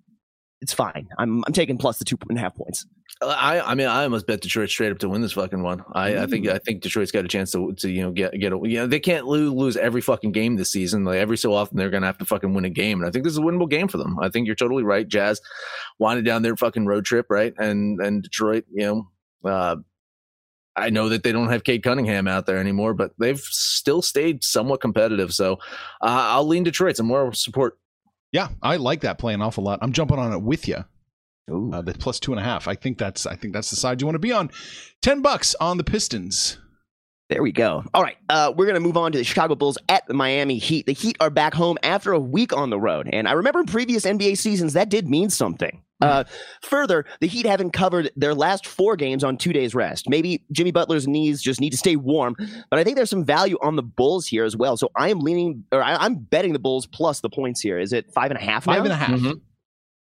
[0.62, 1.08] It's fine.
[1.18, 2.86] I'm I'm taking plus the two and a half points.
[3.22, 5.84] I, I mean, I almost bet Detroit straight up to win this fucking one.
[5.92, 8.52] I, I think, I think Detroit's got a chance to, to you know, get, get,
[8.52, 11.04] a, you know, they can't lose, lose every fucking game this season.
[11.04, 13.24] Like every so often, they're gonna have to fucking win a game, and I think
[13.24, 14.18] this is a winnable game for them.
[14.20, 15.06] I think you're totally right.
[15.06, 15.40] Jazz
[15.98, 17.54] wanted down their fucking road trip, right?
[17.58, 19.06] And and Detroit, you
[19.44, 19.76] know, uh,
[20.74, 24.42] I know that they don't have Cade Cunningham out there anymore, but they've still stayed
[24.42, 25.32] somewhat competitive.
[25.34, 25.54] So
[26.00, 26.96] uh, I'll lean Detroit.
[26.96, 27.78] Some more support.
[28.32, 29.78] Yeah, I like that play an awful lot.
[29.82, 30.84] I'm jumping on it with you.
[31.50, 31.70] Ooh.
[31.72, 32.68] Uh, the plus two and a half.
[32.68, 34.50] I think that's I think that's the side you want to be on.
[35.02, 36.58] Ten bucks on the Pistons.
[37.28, 37.82] There we go.
[37.94, 40.58] All right, uh, we're going to move on to the Chicago Bulls at the Miami
[40.58, 40.84] Heat.
[40.84, 43.66] The Heat are back home after a week on the road, and I remember in
[43.66, 45.82] previous NBA seasons that did mean something.
[46.02, 46.24] Uh,
[46.62, 50.08] further, the Heat haven't covered their last four games on two days rest.
[50.10, 52.34] Maybe Jimmy Butler's knees just need to stay warm,
[52.70, 54.76] but I think there's some value on the Bulls here as well.
[54.76, 57.78] So I am leaning, or I, I'm betting the Bulls plus the points here.
[57.78, 58.64] Is it five and a half?
[58.64, 58.84] Five now?
[58.84, 59.10] and a half.
[59.20, 59.40] Mhm.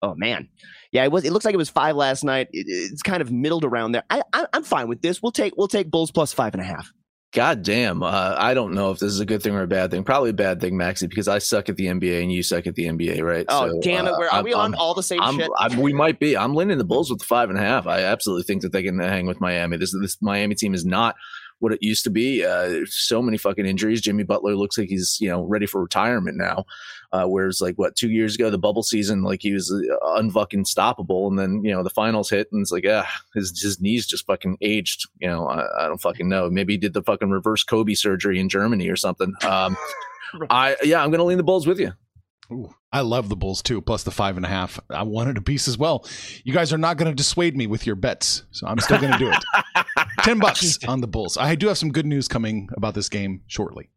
[0.02, 0.50] Oh man,
[0.92, 1.04] yeah.
[1.04, 1.24] It was.
[1.26, 2.48] It looks like it was five last night.
[2.52, 4.04] It, it's kind of middled around there.
[4.10, 5.22] I, I, I'm fine with this.
[5.22, 6.92] We'll take we'll take Bulls plus five and a half.
[7.34, 8.02] God damn.
[8.02, 10.06] Uh, I don't know if this is a good thing or a bad thing.
[10.06, 12.76] Probably a bad thing, Maxie, because I suck at the NBA and you suck at
[12.76, 13.46] the NBA, right?
[13.50, 14.12] Oh So, damn it!
[14.14, 15.50] uh, Where are I'm- we on I'm- all the same I'm, shit?
[15.78, 16.38] We might be.
[16.38, 17.88] I'm leaning the Bulls with the five and a half.
[17.88, 19.76] I absolutely think that they can hang with Miami.
[19.76, 21.16] This this Miami team is not
[21.66, 22.46] what it used to be.
[22.46, 24.02] Uh, so many fucking injuries.
[24.02, 26.64] Jimmy Butler looks like he's you know ready for retirement now.
[27.12, 30.68] Uh, whereas like what two years ago, the bubble season, like he was uh, unfucking
[30.68, 34.06] stoppable, and then you know the finals hit, and it's like ah, his his knees
[34.06, 35.10] just fucking aged.
[35.20, 36.48] You know, I, I don't fucking know.
[36.52, 39.34] Maybe he did the fucking reverse Kobe surgery in Germany or something.
[39.44, 39.76] Um,
[40.52, 41.94] I yeah, I'm gonna lean the Bulls with you.
[42.52, 44.80] Ooh, I love the Bulls too, plus the five and a half.
[44.90, 46.06] I wanted a piece as well.
[46.44, 49.14] You guys are not going to dissuade me with your bets, so I'm still going
[49.14, 49.44] to do it.
[50.26, 51.38] Ten bucks on the Bulls.
[51.38, 53.92] I do have some good news coming about this game shortly.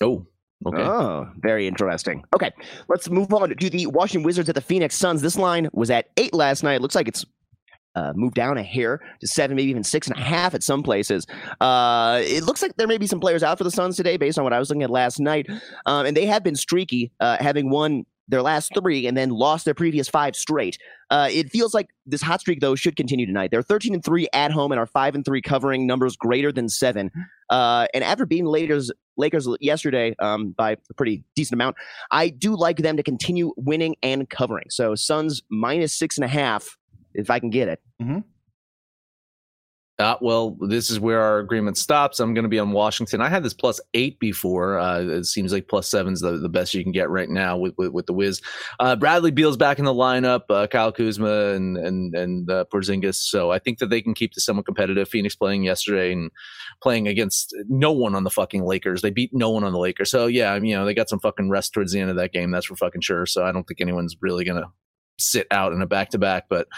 [0.00, 0.24] Oh,
[0.64, 0.80] okay.
[0.80, 2.22] Oh, very interesting.
[2.34, 2.52] Okay,
[2.88, 5.22] let's move on to the Washington Wizards at the Phoenix Suns.
[5.22, 6.74] This line was at eight last night.
[6.74, 7.24] It looks like it's
[7.96, 10.84] uh, moved down a hair to seven, maybe even six and a half at some
[10.84, 11.26] places.
[11.60, 14.38] Uh, it looks like there may be some players out for the Suns today, based
[14.38, 15.46] on what I was looking at last night,
[15.86, 19.66] um, and they have been streaky, uh, having won their last three and then lost
[19.66, 20.78] their previous five straight.
[21.10, 23.50] Uh, it feels like this hot streak though should continue tonight.
[23.50, 26.68] They're 13 and three at home and are five and three covering numbers greater than
[26.68, 27.10] seven.
[27.50, 31.76] Uh, and after beating Lakers Lakers yesterday um, by a pretty decent amount,
[32.10, 34.66] I do like them to continue winning and covering.
[34.70, 36.78] So Suns minus six and a half
[37.14, 37.80] if I can get it.
[40.02, 42.18] Uh, well, this is where our agreement stops.
[42.18, 43.20] I'm going to be on Washington.
[43.20, 44.78] I had this plus eight before.
[44.78, 47.74] Uh, it seems like plus seven's the, the best you can get right now with
[47.78, 48.40] with, with the Wiz.
[48.80, 50.42] Uh, Bradley Beal's back in the lineup.
[50.50, 53.14] Uh, Kyle Kuzma and and and uh, Porzingis.
[53.14, 55.08] So I think that they can keep this somewhat competitive.
[55.08, 56.32] Phoenix playing yesterday and
[56.82, 59.02] playing against no one on the fucking Lakers.
[59.02, 60.10] They beat no one on the Lakers.
[60.10, 62.50] So yeah, you know they got some fucking rest towards the end of that game.
[62.50, 63.24] That's for fucking sure.
[63.24, 64.68] So I don't think anyone's really going to
[65.18, 66.44] sit out in a back to back.
[66.48, 66.68] But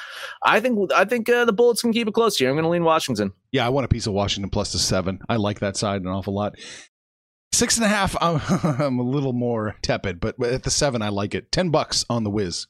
[0.42, 2.48] I think I think uh, the Bullets can keep it close here.
[2.48, 3.32] I'm going to lean Washington.
[3.52, 5.20] Yeah, I want a piece of Washington plus the seven.
[5.28, 6.54] I like that side an awful lot.
[7.52, 8.40] Six and a half, I'm,
[8.80, 11.52] I'm a little more tepid, but at the seven, I like it.
[11.52, 12.66] Ten bucks on the Wiz.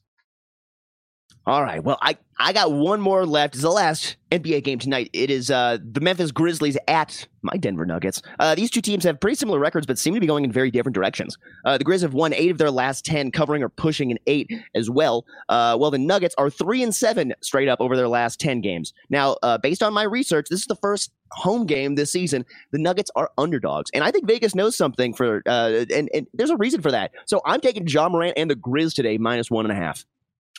[1.47, 1.85] All right.
[1.85, 3.55] Well, I, I got one more left.
[3.55, 5.11] It's the last NBA game tonight.
[5.13, 8.23] It is uh, the Memphis Grizzlies at my Denver Nuggets.
[8.41, 10.71] Uh, these two teams have pretty similar records, but seem to be going in very
[10.71, 11.37] different directions.
[11.67, 14.51] Uh, the Grizz have won eight of their last ten, covering or pushing an eight
[14.75, 15.27] as well.
[15.51, 18.95] Uh, while the Nuggets are three and seven straight up over their last ten games.
[19.11, 22.47] Now, uh, based on my research, this is the first home game this season.
[22.73, 26.51] The Nuggets are underdogs, and I think Vegas knows something for, uh, and, and there's
[26.51, 27.11] a reason for that.
[27.27, 30.07] So I'm taking Ja Morant and the Grizz today minus one and a half.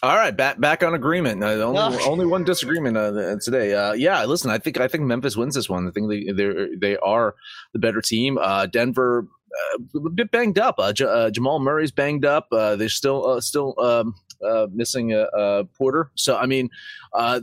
[0.04, 1.44] All right, back back on agreement.
[1.44, 2.12] Uh, only Oh.
[2.12, 3.74] only one disagreement uh, today.
[3.74, 5.88] Uh, yeah, listen, I think I think Memphis wins this one.
[5.88, 7.34] I think they they they are
[7.74, 8.38] the better team.
[8.38, 9.28] Uh, Denver
[9.74, 10.76] uh, a bit banged up.
[10.78, 12.48] Uh, J- uh, Jamal Murray's banged up.
[12.52, 14.14] Uh, they're still uh, still um,
[14.46, 16.12] uh, missing a, uh Porter.
[16.16, 16.70] So I mean,
[17.14, 17.40] uh,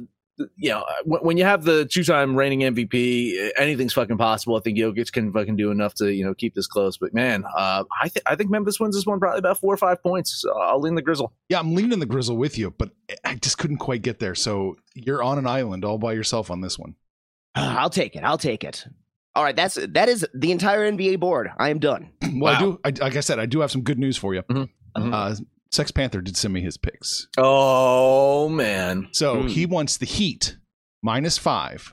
[0.56, 4.56] you know, when, when you have the two time reigning MVP, anything's fucking possible.
[4.56, 6.96] I think Jokic can fucking do enough to you know keep this close.
[6.98, 9.76] But man, uh, I think I think Memphis wins this one probably about four or
[9.76, 10.40] five points.
[10.42, 11.32] So I'll lean the Grizzle.
[11.48, 12.90] Yeah, I'm leaning the Grizzle with you, but
[13.24, 14.34] I just couldn't quite get there.
[14.34, 16.94] So you're on an island all by yourself on this one.
[17.54, 18.24] I'll take it.
[18.24, 18.86] I'll take it.
[19.34, 21.50] All right, that's that is the entire NBA board.
[21.58, 22.10] I am done.
[22.34, 22.80] Well, I do.
[22.84, 24.42] I, like I said, I do have some good news for you.
[24.42, 24.68] Mhm.
[24.96, 25.12] Mhm.
[25.12, 25.34] Uh,
[25.72, 27.28] Sex Panther did send me his picks.
[27.38, 29.48] Oh man, So Hmm.
[29.48, 30.56] he wants the Heat
[31.02, 31.92] minus five.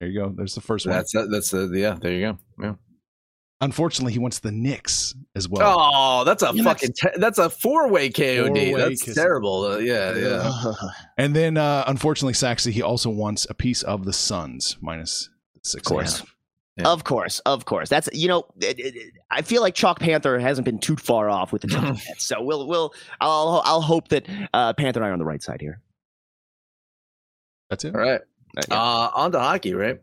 [0.00, 0.32] There you go.
[0.36, 0.94] There's the first one.
[0.96, 1.96] that's that's the yeah.
[2.00, 2.38] There you go.
[2.60, 2.74] Yeah.
[3.60, 5.62] Unfortunately, he wants the Knicks as well.
[5.64, 6.64] Oh, that's a Yes.
[6.64, 8.46] fucking te- that's a four way KOD.
[8.48, 9.14] Four-way that's kiss.
[9.14, 9.62] terrible.
[9.64, 10.72] Uh, yeah, yeah.
[11.16, 15.30] And then, uh, unfortunately, Saxy, he also wants a piece of the Suns minus
[15.62, 15.82] six.
[15.82, 16.22] Of course.
[16.76, 16.92] And a half.
[16.92, 16.92] Yeah.
[16.94, 17.88] Of course, of course.
[17.88, 21.28] That's you know, it, it, it- I feel like Chalk Panther hasn't been too far
[21.30, 25.08] off with the Giants, so we'll we'll I'll I'll hope that uh, Panther and I
[25.10, 25.80] are on the right side here.
[27.70, 27.94] That's it.
[27.94, 28.20] All right.
[28.56, 28.74] Uh, yeah.
[28.76, 30.00] Uh, on to hockey, right?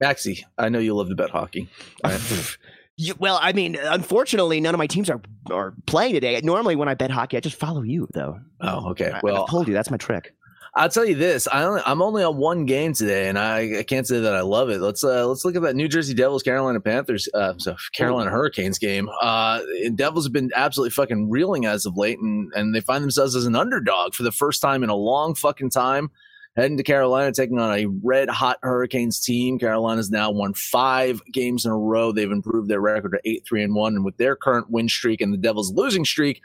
[0.00, 1.68] Maxie, I know you love to bet hockey.
[2.04, 2.20] Right?
[2.98, 6.40] You- well, I mean, unfortunately, none of my teams are are playing today.
[6.42, 8.40] Normally, when I bet hockey, I just follow you, though.
[8.62, 9.10] oh, okay.
[9.10, 10.32] I, Well, I told you that's my trick.
[10.76, 13.82] I'll tell you this: I only, I'm only on one game today, and I, I
[13.82, 14.78] can't say that I love it.
[14.78, 18.78] Let's uh, let's look at that New Jersey Devils Carolina Panthers, uh, so Carolina Hurricanes
[18.78, 19.08] game.
[19.22, 23.02] Uh, and Devils have been absolutely fucking reeling as of late, and and they find
[23.02, 26.10] themselves as an underdog for the first time in a long fucking time.
[26.56, 29.58] Heading to Carolina, taking on a red hot Hurricanes team.
[29.58, 32.12] Carolina's now won five games in a row.
[32.12, 35.22] They've improved their record to eight three and one, and with their current win streak
[35.22, 36.42] and the Devils' losing streak,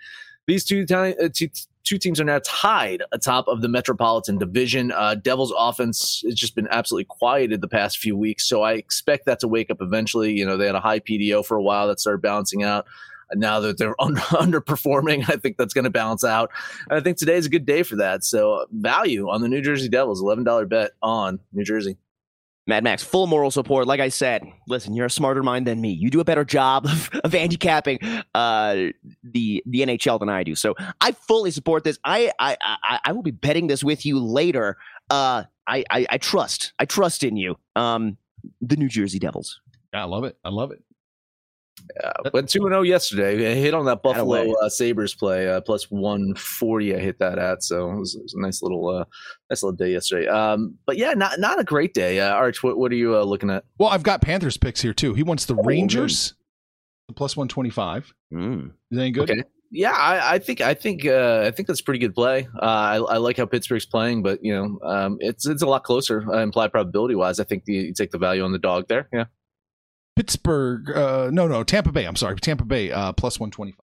[0.48, 1.50] these two, ti- uh, two,
[1.84, 4.92] two teams are now tied atop of the Metropolitan Division.
[4.92, 9.26] Uh, Devils' offense has just been absolutely quieted the past few weeks, so I expect
[9.26, 10.34] that to wake up eventually.
[10.34, 12.86] You know, they had a high PDO for a while that started balancing out.
[13.34, 16.52] Now that they're under, underperforming, I think that's going to balance out.
[16.90, 18.24] And I think today is a good day for that.
[18.24, 21.98] So value on the New Jersey Devils, eleven dollar bet on New Jersey.
[22.72, 23.86] Mad Max, full moral support.
[23.86, 25.92] Like I said, listen, you're a smarter mind than me.
[25.92, 28.00] You do a better job of, of handicapping
[28.34, 28.76] uh,
[29.24, 30.56] the the NHL than I do.
[30.56, 32.00] So I fully support this.
[32.06, 34.78] I I I, I will be betting this with you later.
[35.10, 36.72] Uh, I, I I trust.
[36.80, 37.58] I trust in you.
[37.76, 38.18] Um,
[38.62, 39.60] the New Jersey Devils.
[39.94, 40.38] Yeah, I love it.
[40.46, 40.82] I love it.
[42.04, 43.52] Uh, went two and zero yesterday.
[43.52, 46.96] I hit on that Buffalo uh, Sabres play uh, plus one forty.
[46.96, 49.06] I hit that at, so it was, it was a nice little uh,
[49.50, 50.28] nice little day yesterday.
[50.28, 52.20] Um, but yeah, not not a great day.
[52.20, 53.66] Uh, Arch, what, what are you uh, looking at?
[53.78, 55.14] Well, I've got Panthers picks here too.
[55.14, 56.34] He wants the Oh, Rangers,
[57.08, 58.14] the plus one twenty five.
[58.34, 58.68] Mm.
[58.68, 59.30] Is that any good?
[59.30, 59.44] Okay.
[59.74, 62.46] Yeah, I, I think I think uh, I think that's a pretty good play.
[62.62, 65.86] Uh, I, I like how Pittsburgh's playing, but you know, um, it's it's a lot
[65.86, 67.40] closer uh, implied probability wise.
[67.40, 69.08] I think the, you take the value on the dog there.
[69.14, 69.26] Yeah.
[70.16, 70.90] Pittsburgh.
[70.90, 72.06] Uh, no, no, Tampa Bay.
[72.06, 73.86] I'm sorry, Tampa Bay uh, plus one twenty five.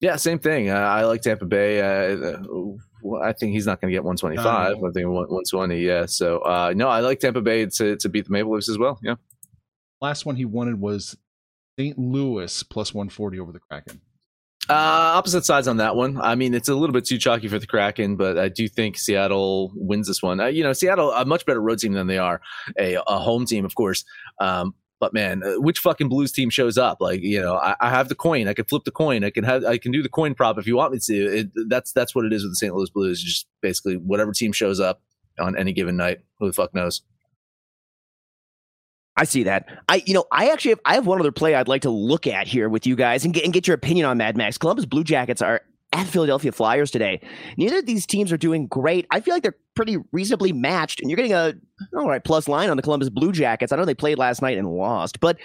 [0.00, 0.70] Yeah, same thing.
[0.70, 1.80] Uh, I like Tampa Bay.
[1.80, 4.44] Uh, uh, I think he's not going to get 125.
[4.44, 4.88] No.
[4.88, 5.80] I think 120.
[5.80, 6.06] Yeah.
[6.06, 8.98] So uh, no, I like Tampa Bay to to beat the Maple Leafs as well.
[9.02, 9.16] Yeah.
[10.00, 11.16] Last one he wanted was
[11.78, 11.98] St.
[11.98, 14.00] Louis plus one forty over the Kraken.
[14.70, 16.20] Uh, opposite sides on that one.
[16.20, 18.98] I mean, it's a little bit too chalky for the Kraken, but I do think
[18.98, 20.40] Seattle wins this one.
[20.40, 22.42] Uh, you know, Seattle a much better road team than they are
[22.78, 24.04] a, a home team, of course.
[24.40, 26.98] Um, but man, uh, which fucking Blues team shows up?
[27.00, 28.48] Like, you know, I, I have the coin.
[28.48, 29.24] I can flip the coin.
[29.24, 29.64] I can have.
[29.64, 31.38] I can do the coin prop if you want me to.
[31.38, 32.74] It, that's that's what it is with the St.
[32.74, 33.22] Louis Blues.
[33.22, 35.02] Just basically whatever team shows up
[35.38, 36.18] on any given night.
[36.38, 37.02] Who the fuck knows?
[39.16, 39.66] I see that.
[39.88, 42.28] I, you know, I actually have, I have one other play I'd like to look
[42.28, 44.56] at here with you guys and get, and get your opinion on Mad Max.
[44.58, 47.20] Columbus Blue Jackets are at Philadelphia Flyers today.
[47.56, 49.06] Neither of these teams are doing great.
[49.10, 51.54] I feel like they're pretty reasonably matched, and you're getting a
[51.96, 53.72] all right plus line on the Columbus Blue Jackets.
[53.72, 55.38] I know they played last night and lost, but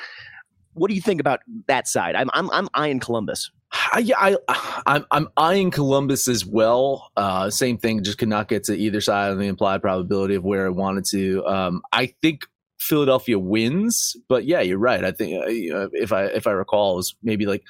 [0.74, 2.16] what do you think about that side?
[2.16, 3.52] I'm I'm I'm eyeing Columbus.
[3.92, 4.38] I, yeah, I,
[4.86, 7.12] I'm I'm eyeing Columbus as well.
[7.16, 10.44] Uh, same thing, just could not get to either side of the implied probability of
[10.44, 11.46] where I wanted to.
[11.46, 12.46] Um, I think
[12.80, 15.04] Philadelphia wins, but yeah, you're right.
[15.06, 17.64] I think uh, if I if I recall, it was maybe like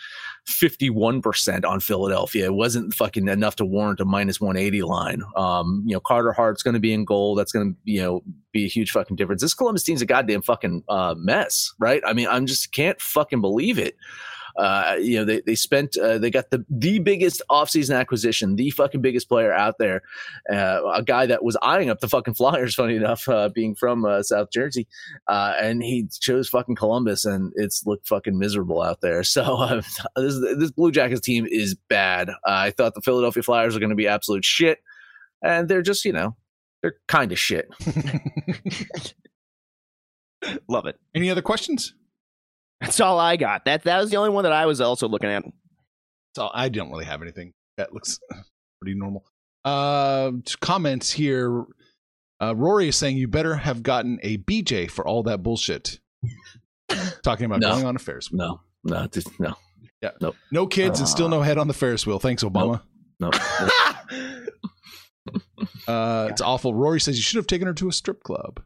[0.47, 2.45] 51 percent on Philadelphia.
[2.45, 5.23] It wasn't fucking enough to warrant a minus 180 line.
[5.35, 7.35] Um, you know, Carter Hart's going to be in goal.
[7.35, 9.41] That's going to you know be a huge fucking difference.
[9.41, 12.01] This Columbus team's a goddamn fucking uh, mess, right?
[12.05, 13.95] I mean, I'm just can't fucking believe it.
[14.55, 18.69] Uh, you know, they, they spent, uh, they got the, the biggest offseason acquisition, the
[18.71, 20.01] fucking biggest player out there.
[20.51, 24.05] Uh, a guy that was eyeing up the fucking Flyers, funny enough, uh, being from
[24.05, 24.87] uh, South Jersey.
[25.27, 29.23] Uh, and he chose fucking Columbus and it's looked fucking miserable out there.
[29.33, 29.81] So uh,
[30.15, 32.29] this, this Blue Jackets team is bad.
[32.29, 34.77] Uh, I thought the Philadelphia Flyers are going to be absolute shit.
[35.41, 36.35] And they're just, you know,
[36.83, 37.67] they're kind of shit.
[40.67, 40.99] Love it.
[41.15, 41.95] Any other questions?
[42.83, 43.65] That's all I got.
[43.65, 45.43] That that was the only one that I was also looking at.
[46.35, 47.53] So I don't really have anything.
[47.77, 48.19] That looks
[48.81, 49.23] pretty normal.
[49.65, 51.65] Uh, comments here.
[52.41, 55.99] Uh, Rory is saying you better have gotten a BJ for all that bullshit.
[57.23, 57.71] Talking about No.
[57.73, 58.61] going on a Ferris wheel.
[58.83, 59.55] No, no, just, no,
[60.51, 62.19] No kids and still no head on the Ferris wheel.
[62.19, 62.81] Thanks, Obama.
[63.19, 63.31] no.
[65.87, 66.73] Uh, It's awful.
[66.73, 68.61] Rory says you should have taken her to a strip club.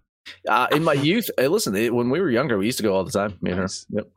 [0.47, 3.03] Uh, in my youth, hey, listen, when we were younger, we used to go all
[3.03, 3.37] the time.
[3.41, 3.67] Me and her.
[3.89, 4.07] Yep.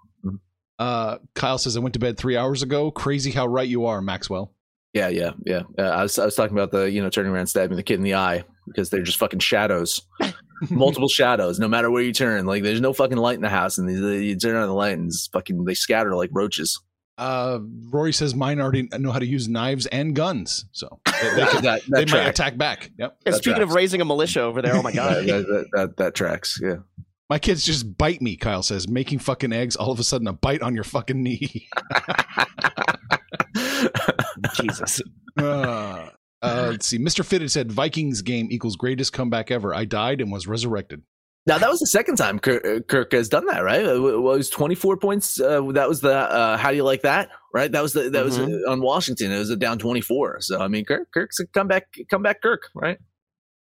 [0.79, 2.91] Uh, Kyle says I went to bed three hours ago.
[2.91, 4.55] Crazy how right you are, Maxwell.
[4.95, 5.63] Yeah, yeah, yeah.
[5.79, 7.95] Uh, I was I was talking about the you know turning around, stabbing the kid
[7.95, 10.01] in the eye because they're just fucking shadows,
[10.71, 11.61] multiple shadows.
[11.61, 14.01] No matter where you turn, like there's no fucking light in the house, and these,
[14.01, 16.81] you turn on the light and it's fucking they scatter like roaches.
[17.21, 17.59] Uh,
[17.91, 21.63] Rory says mine already know how to use knives and guns, so they, they, could-
[21.65, 22.91] that, that, they might attack back.
[22.99, 23.17] Yep.
[23.27, 25.17] Yeah, That speaking of raising a militia over there, oh my god.
[25.27, 26.59] that, that, that, that tracks.
[26.63, 26.77] Yeah.
[27.29, 30.33] My kids just bite me, Kyle says, making fucking eggs, all of a sudden a
[30.33, 31.69] bite on your fucking knee.
[34.55, 35.01] Jesus.
[35.39, 36.09] uh,
[36.43, 36.99] uh, let's see.
[36.99, 37.25] Mr.
[37.25, 39.75] Fitted said Vikings game equals greatest comeback ever.
[39.75, 41.03] I died and was resurrected.
[41.47, 43.81] Now that was the second time Kirk, uh, Kirk has done that, right?
[43.85, 45.41] It was 24 points.
[45.41, 47.73] Uh, that was the uh, how do you like that, right?
[47.73, 48.61] That was the that was Mhm.
[48.67, 49.33] uh, on Washington.
[49.33, 50.41] It was a down 24.
[50.43, 52.99] So I mean, Kirk, Kirk's a comeback, comeback Kirk, right?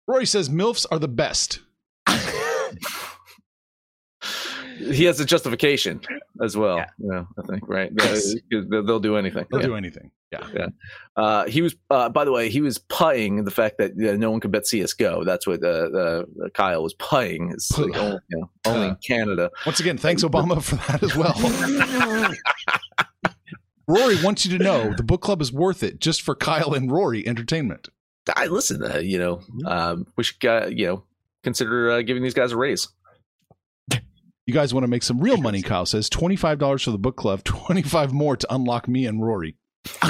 [0.08, 1.60] Roy says MILFs are the best.
[4.94, 6.02] He has a justification
[6.44, 6.78] as well.
[6.78, 6.86] Yeah.
[7.00, 7.92] Yeah, I think right.
[7.96, 8.20] They-
[8.50, 9.46] They'll, they'll do anything.
[9.52, 9.68] They'll Yeah.
[9.68, 10.12] do anything.
[10.32, 10.68] Yeah.
[11.18, 14.32] Uh, he was, uh, by the way, he was putting the fact that uh, no
[14.32, 15.26] one could bet CS:GO.
[15.26, 16.24] That's what uh, uh,
[16.54, 17.52] Kyle was putting.
[17.52, 19.52] It's like, only, you know, only in Canada.
[19.66, 21.36] Once again, thanks Obama for that as well.
[23.88, 26.90] Rory wants you to know the book club is worth it just for Kyle and
[26.90, 27.90] Rory entertainment.
[28.34, 28.82] I listen.
[28.84, 31.04] Uh, you know, um, we should, uh, you know,
[31.44, 32.88] consider uh, giving these guys a raise.
[34.48, 36.10] You guys want to make some real money, Kyle says.
[36.10, 39.56] $25 for the book club, 25 more to unlock me and Rory.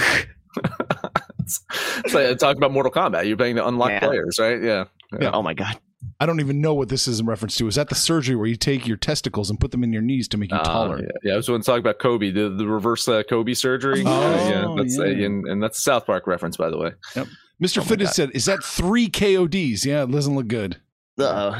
[1.45, 3.27] it's like talking about Mortal Kombat.
[3.27, 3.99] You're paying to unlock Yeah.
[3.99, 4.61] players, right?
[4.61, 4.85] Yeah.
[5.19, 5.31] Yeah.
[5.33, 5.79] Oh my god.
[6.19, 7.67] I don't even know what this is in reference to.
[7.67, 10.27] Is that the surgery where you take your testicles and put them in your knees
[10.29, 10.99] to make you Uh, taller?
[11.01, 14.03] yeah, yeah, I was going to talk about Kobe, the, the reverse uh, Kobe surgery.
[14.05, 15.25] Oh, Uh, yeah, that's uh, yeah.
[15.25, 16.91] and, and that's a South Park reference, by the way.
[17.15, 17.27] Yep.
[17.61, 17.79] Mr.
[17.79, 19.83] Oh my Fitted said, Is that three KODs?
[19.85, 20.79] Yeah, it doesn't look good.
[21.21, 21.55] Uh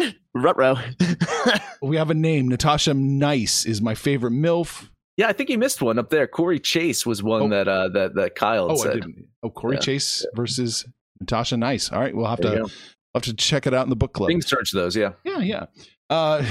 [0.00, 0.10] oh.
[0.34, 0.76] Rutro.
[1.82, 2.48] We have a name.
[2.48, 4.88] Natasha Nice is my favorite MILF.
[5.16, 6.26] Yeah, I think you missed one up there.
[6.28, 7.48] Cory Chase was one Oh.
[7.48, 8.90] that uh, that that Kyle Oh, said.
[8.90, 9.26] I didn't.
[9.42, 9.80] Oh, Cory Yeah.
[9.80, 10.86] Chase versus
[11.20, 11.90] Natasha Nice.
[11.90, 12.70] All right, we'll have There to
[13.14, 14.30] have to check it out in the book club.
[14.42, 14.94] Search those.
[14.94, 15.66] Yeah, Yeah, yeah.
[16.10, 16.44] Uh,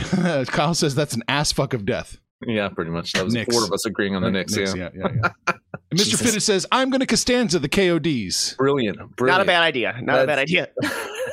[0.48, 2.18] Kyle says that's an ass fuck of death.
[2.46, 3.14] yeah, pretty much.
[3.14, 3.56] That was Knicks.
[3.56, 4.56] four of us agreeing on the Knicks.
[4.56, 4.90] Knicks, yeah.
[4.94, 5.54] yeah, yeah, yeah.
[5.90, 6.04] And Mr.
[6.06, 6.22] Jesus.
[6.22, 8.58] Fitted says, I'm going to Costanza the KODs.
[8.58, 9.98] Brilliant, Not a bad idea.
[10.02, 10.68] Not a bad idea.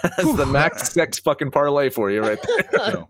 [0.03, 2.69] That's the max sex fucking parlay for you right there.
[2.93, 3.09] So,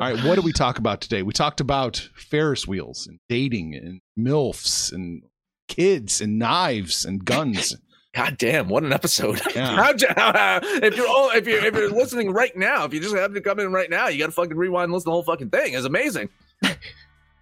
[0.00, 1.22] all right, what did we talk about today?
[1.22, 5.22] We talked about Ferris wheels and dating and MILFs and
[5.66, 7.74] kids and knives and guns.
[8.14, 9.40] God damn, what an episode!
[9.54, 9.74] Yeah.
[9.76, 12.94] How'd you, how, how- if you're all, if you're if you're listening right now, if
[12.94, 15.04] you just happen to come in right now, you got to fucking rewind and listen
[15.04, 15.74] to the whole fucking thing.
[15.74, 16.28] It's amazing.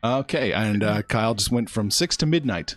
[0.05, 2.77] Okay, and uh, Kyle just went from six to midnight.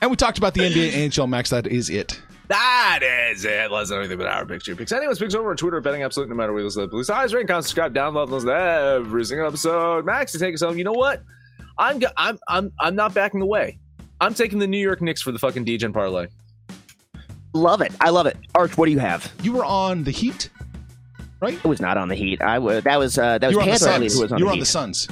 [0.00, 1.50] And we talked about the NBA and NHL Max.
[1.50, 2.20] That is it.
[2.48, 3.00] That
[3.30, 3.70] is it.
[3.70, 4.90] Let's know anything but our picture picks.
[4.90, 7.08] Anyways, picks over on Twitter, betting absolute no matter where you listen to the police
[7.08, 10.04] eyes, rate, comment, subscribe, download, listen to every single episode.
[10.04, 10.76] Max to take us home.
[10.76, 11.22] You know what?
[11.78, 13.78] I'm go- I'm I'm I'm not backing away.
[14.20, 16.26] I'm taking the New York Knicks for the fucking DEGEN parlay.
[17.54, 17.92] love it.
[18.00, 18.36] I love it.
[18.56, 19.32] Arch, what do you have?
[19.42, 20.50] You were on the Heat,
[21.40, 21.58] right?
[21.64, 22.42] I was not on the Heat.
[22.42, 22.82] I was.
[22.84, 23.16] That was.
[23.18, 23.88] Uh, that was were on Panther.
[23.88, 24.14] I believe, Suns.
[24.18, 24.60] who was on you the were on Heat.
[24.60, 25.08] the Suns.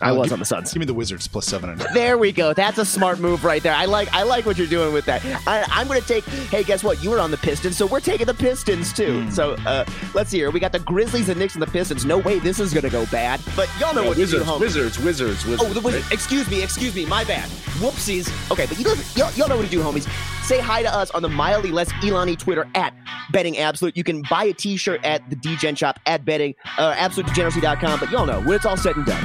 [0.00, 0.72] Uh, I was give- on the Suns.
[0.72, 1.94] Give me the Wizards plus seven and a half.
[1.94, 2.52] There we go.
[2.52, 3.74] That's a smart move right there.
[3.74, 4.12] I like.
[4.12, 5.24] I like what you're doing with that.
[5.46, 6.24] I, I'm going to take.
[6.24, 7.02] Hey, guess what?
[7.02, 9.22] You were on the Pistons, so we're taking the Pistons too.
[9.22, 9.30] Hmm.
[9.30, 9.84] So uh,
[10.14, 10.50] let's see here.
[10.50, 12.04] We got the Grizzlies, the Knicks, and the Pistons.
[12.04, 13.40] No way this is going to go bad.
[13.56, 14.60] But y'all know what to do, Wizards, homie.
[14.60, 15.62] Wizards, Wizards, Wizards.
[15.70, 16.10] Oh, the Wizards.
[16.10, 17.48] Excuse me, excuse me, my bad.
[17.80, 18.30] Whoopsies.
[18.50, 20.08] Okay, but you know, y'all, y'all know what to do, homies.
[20.44, 22.92] Say hi to us on the mildly less Elani Twitter at
[23.32, 23.96] Betting Absolute.
[23.96, 28.00] You can buy a T-shirt at the DEGEN shop at betting uh, absolutedegeneracy.com.
[28.00, 29.24] But y'all know when it's all said and done,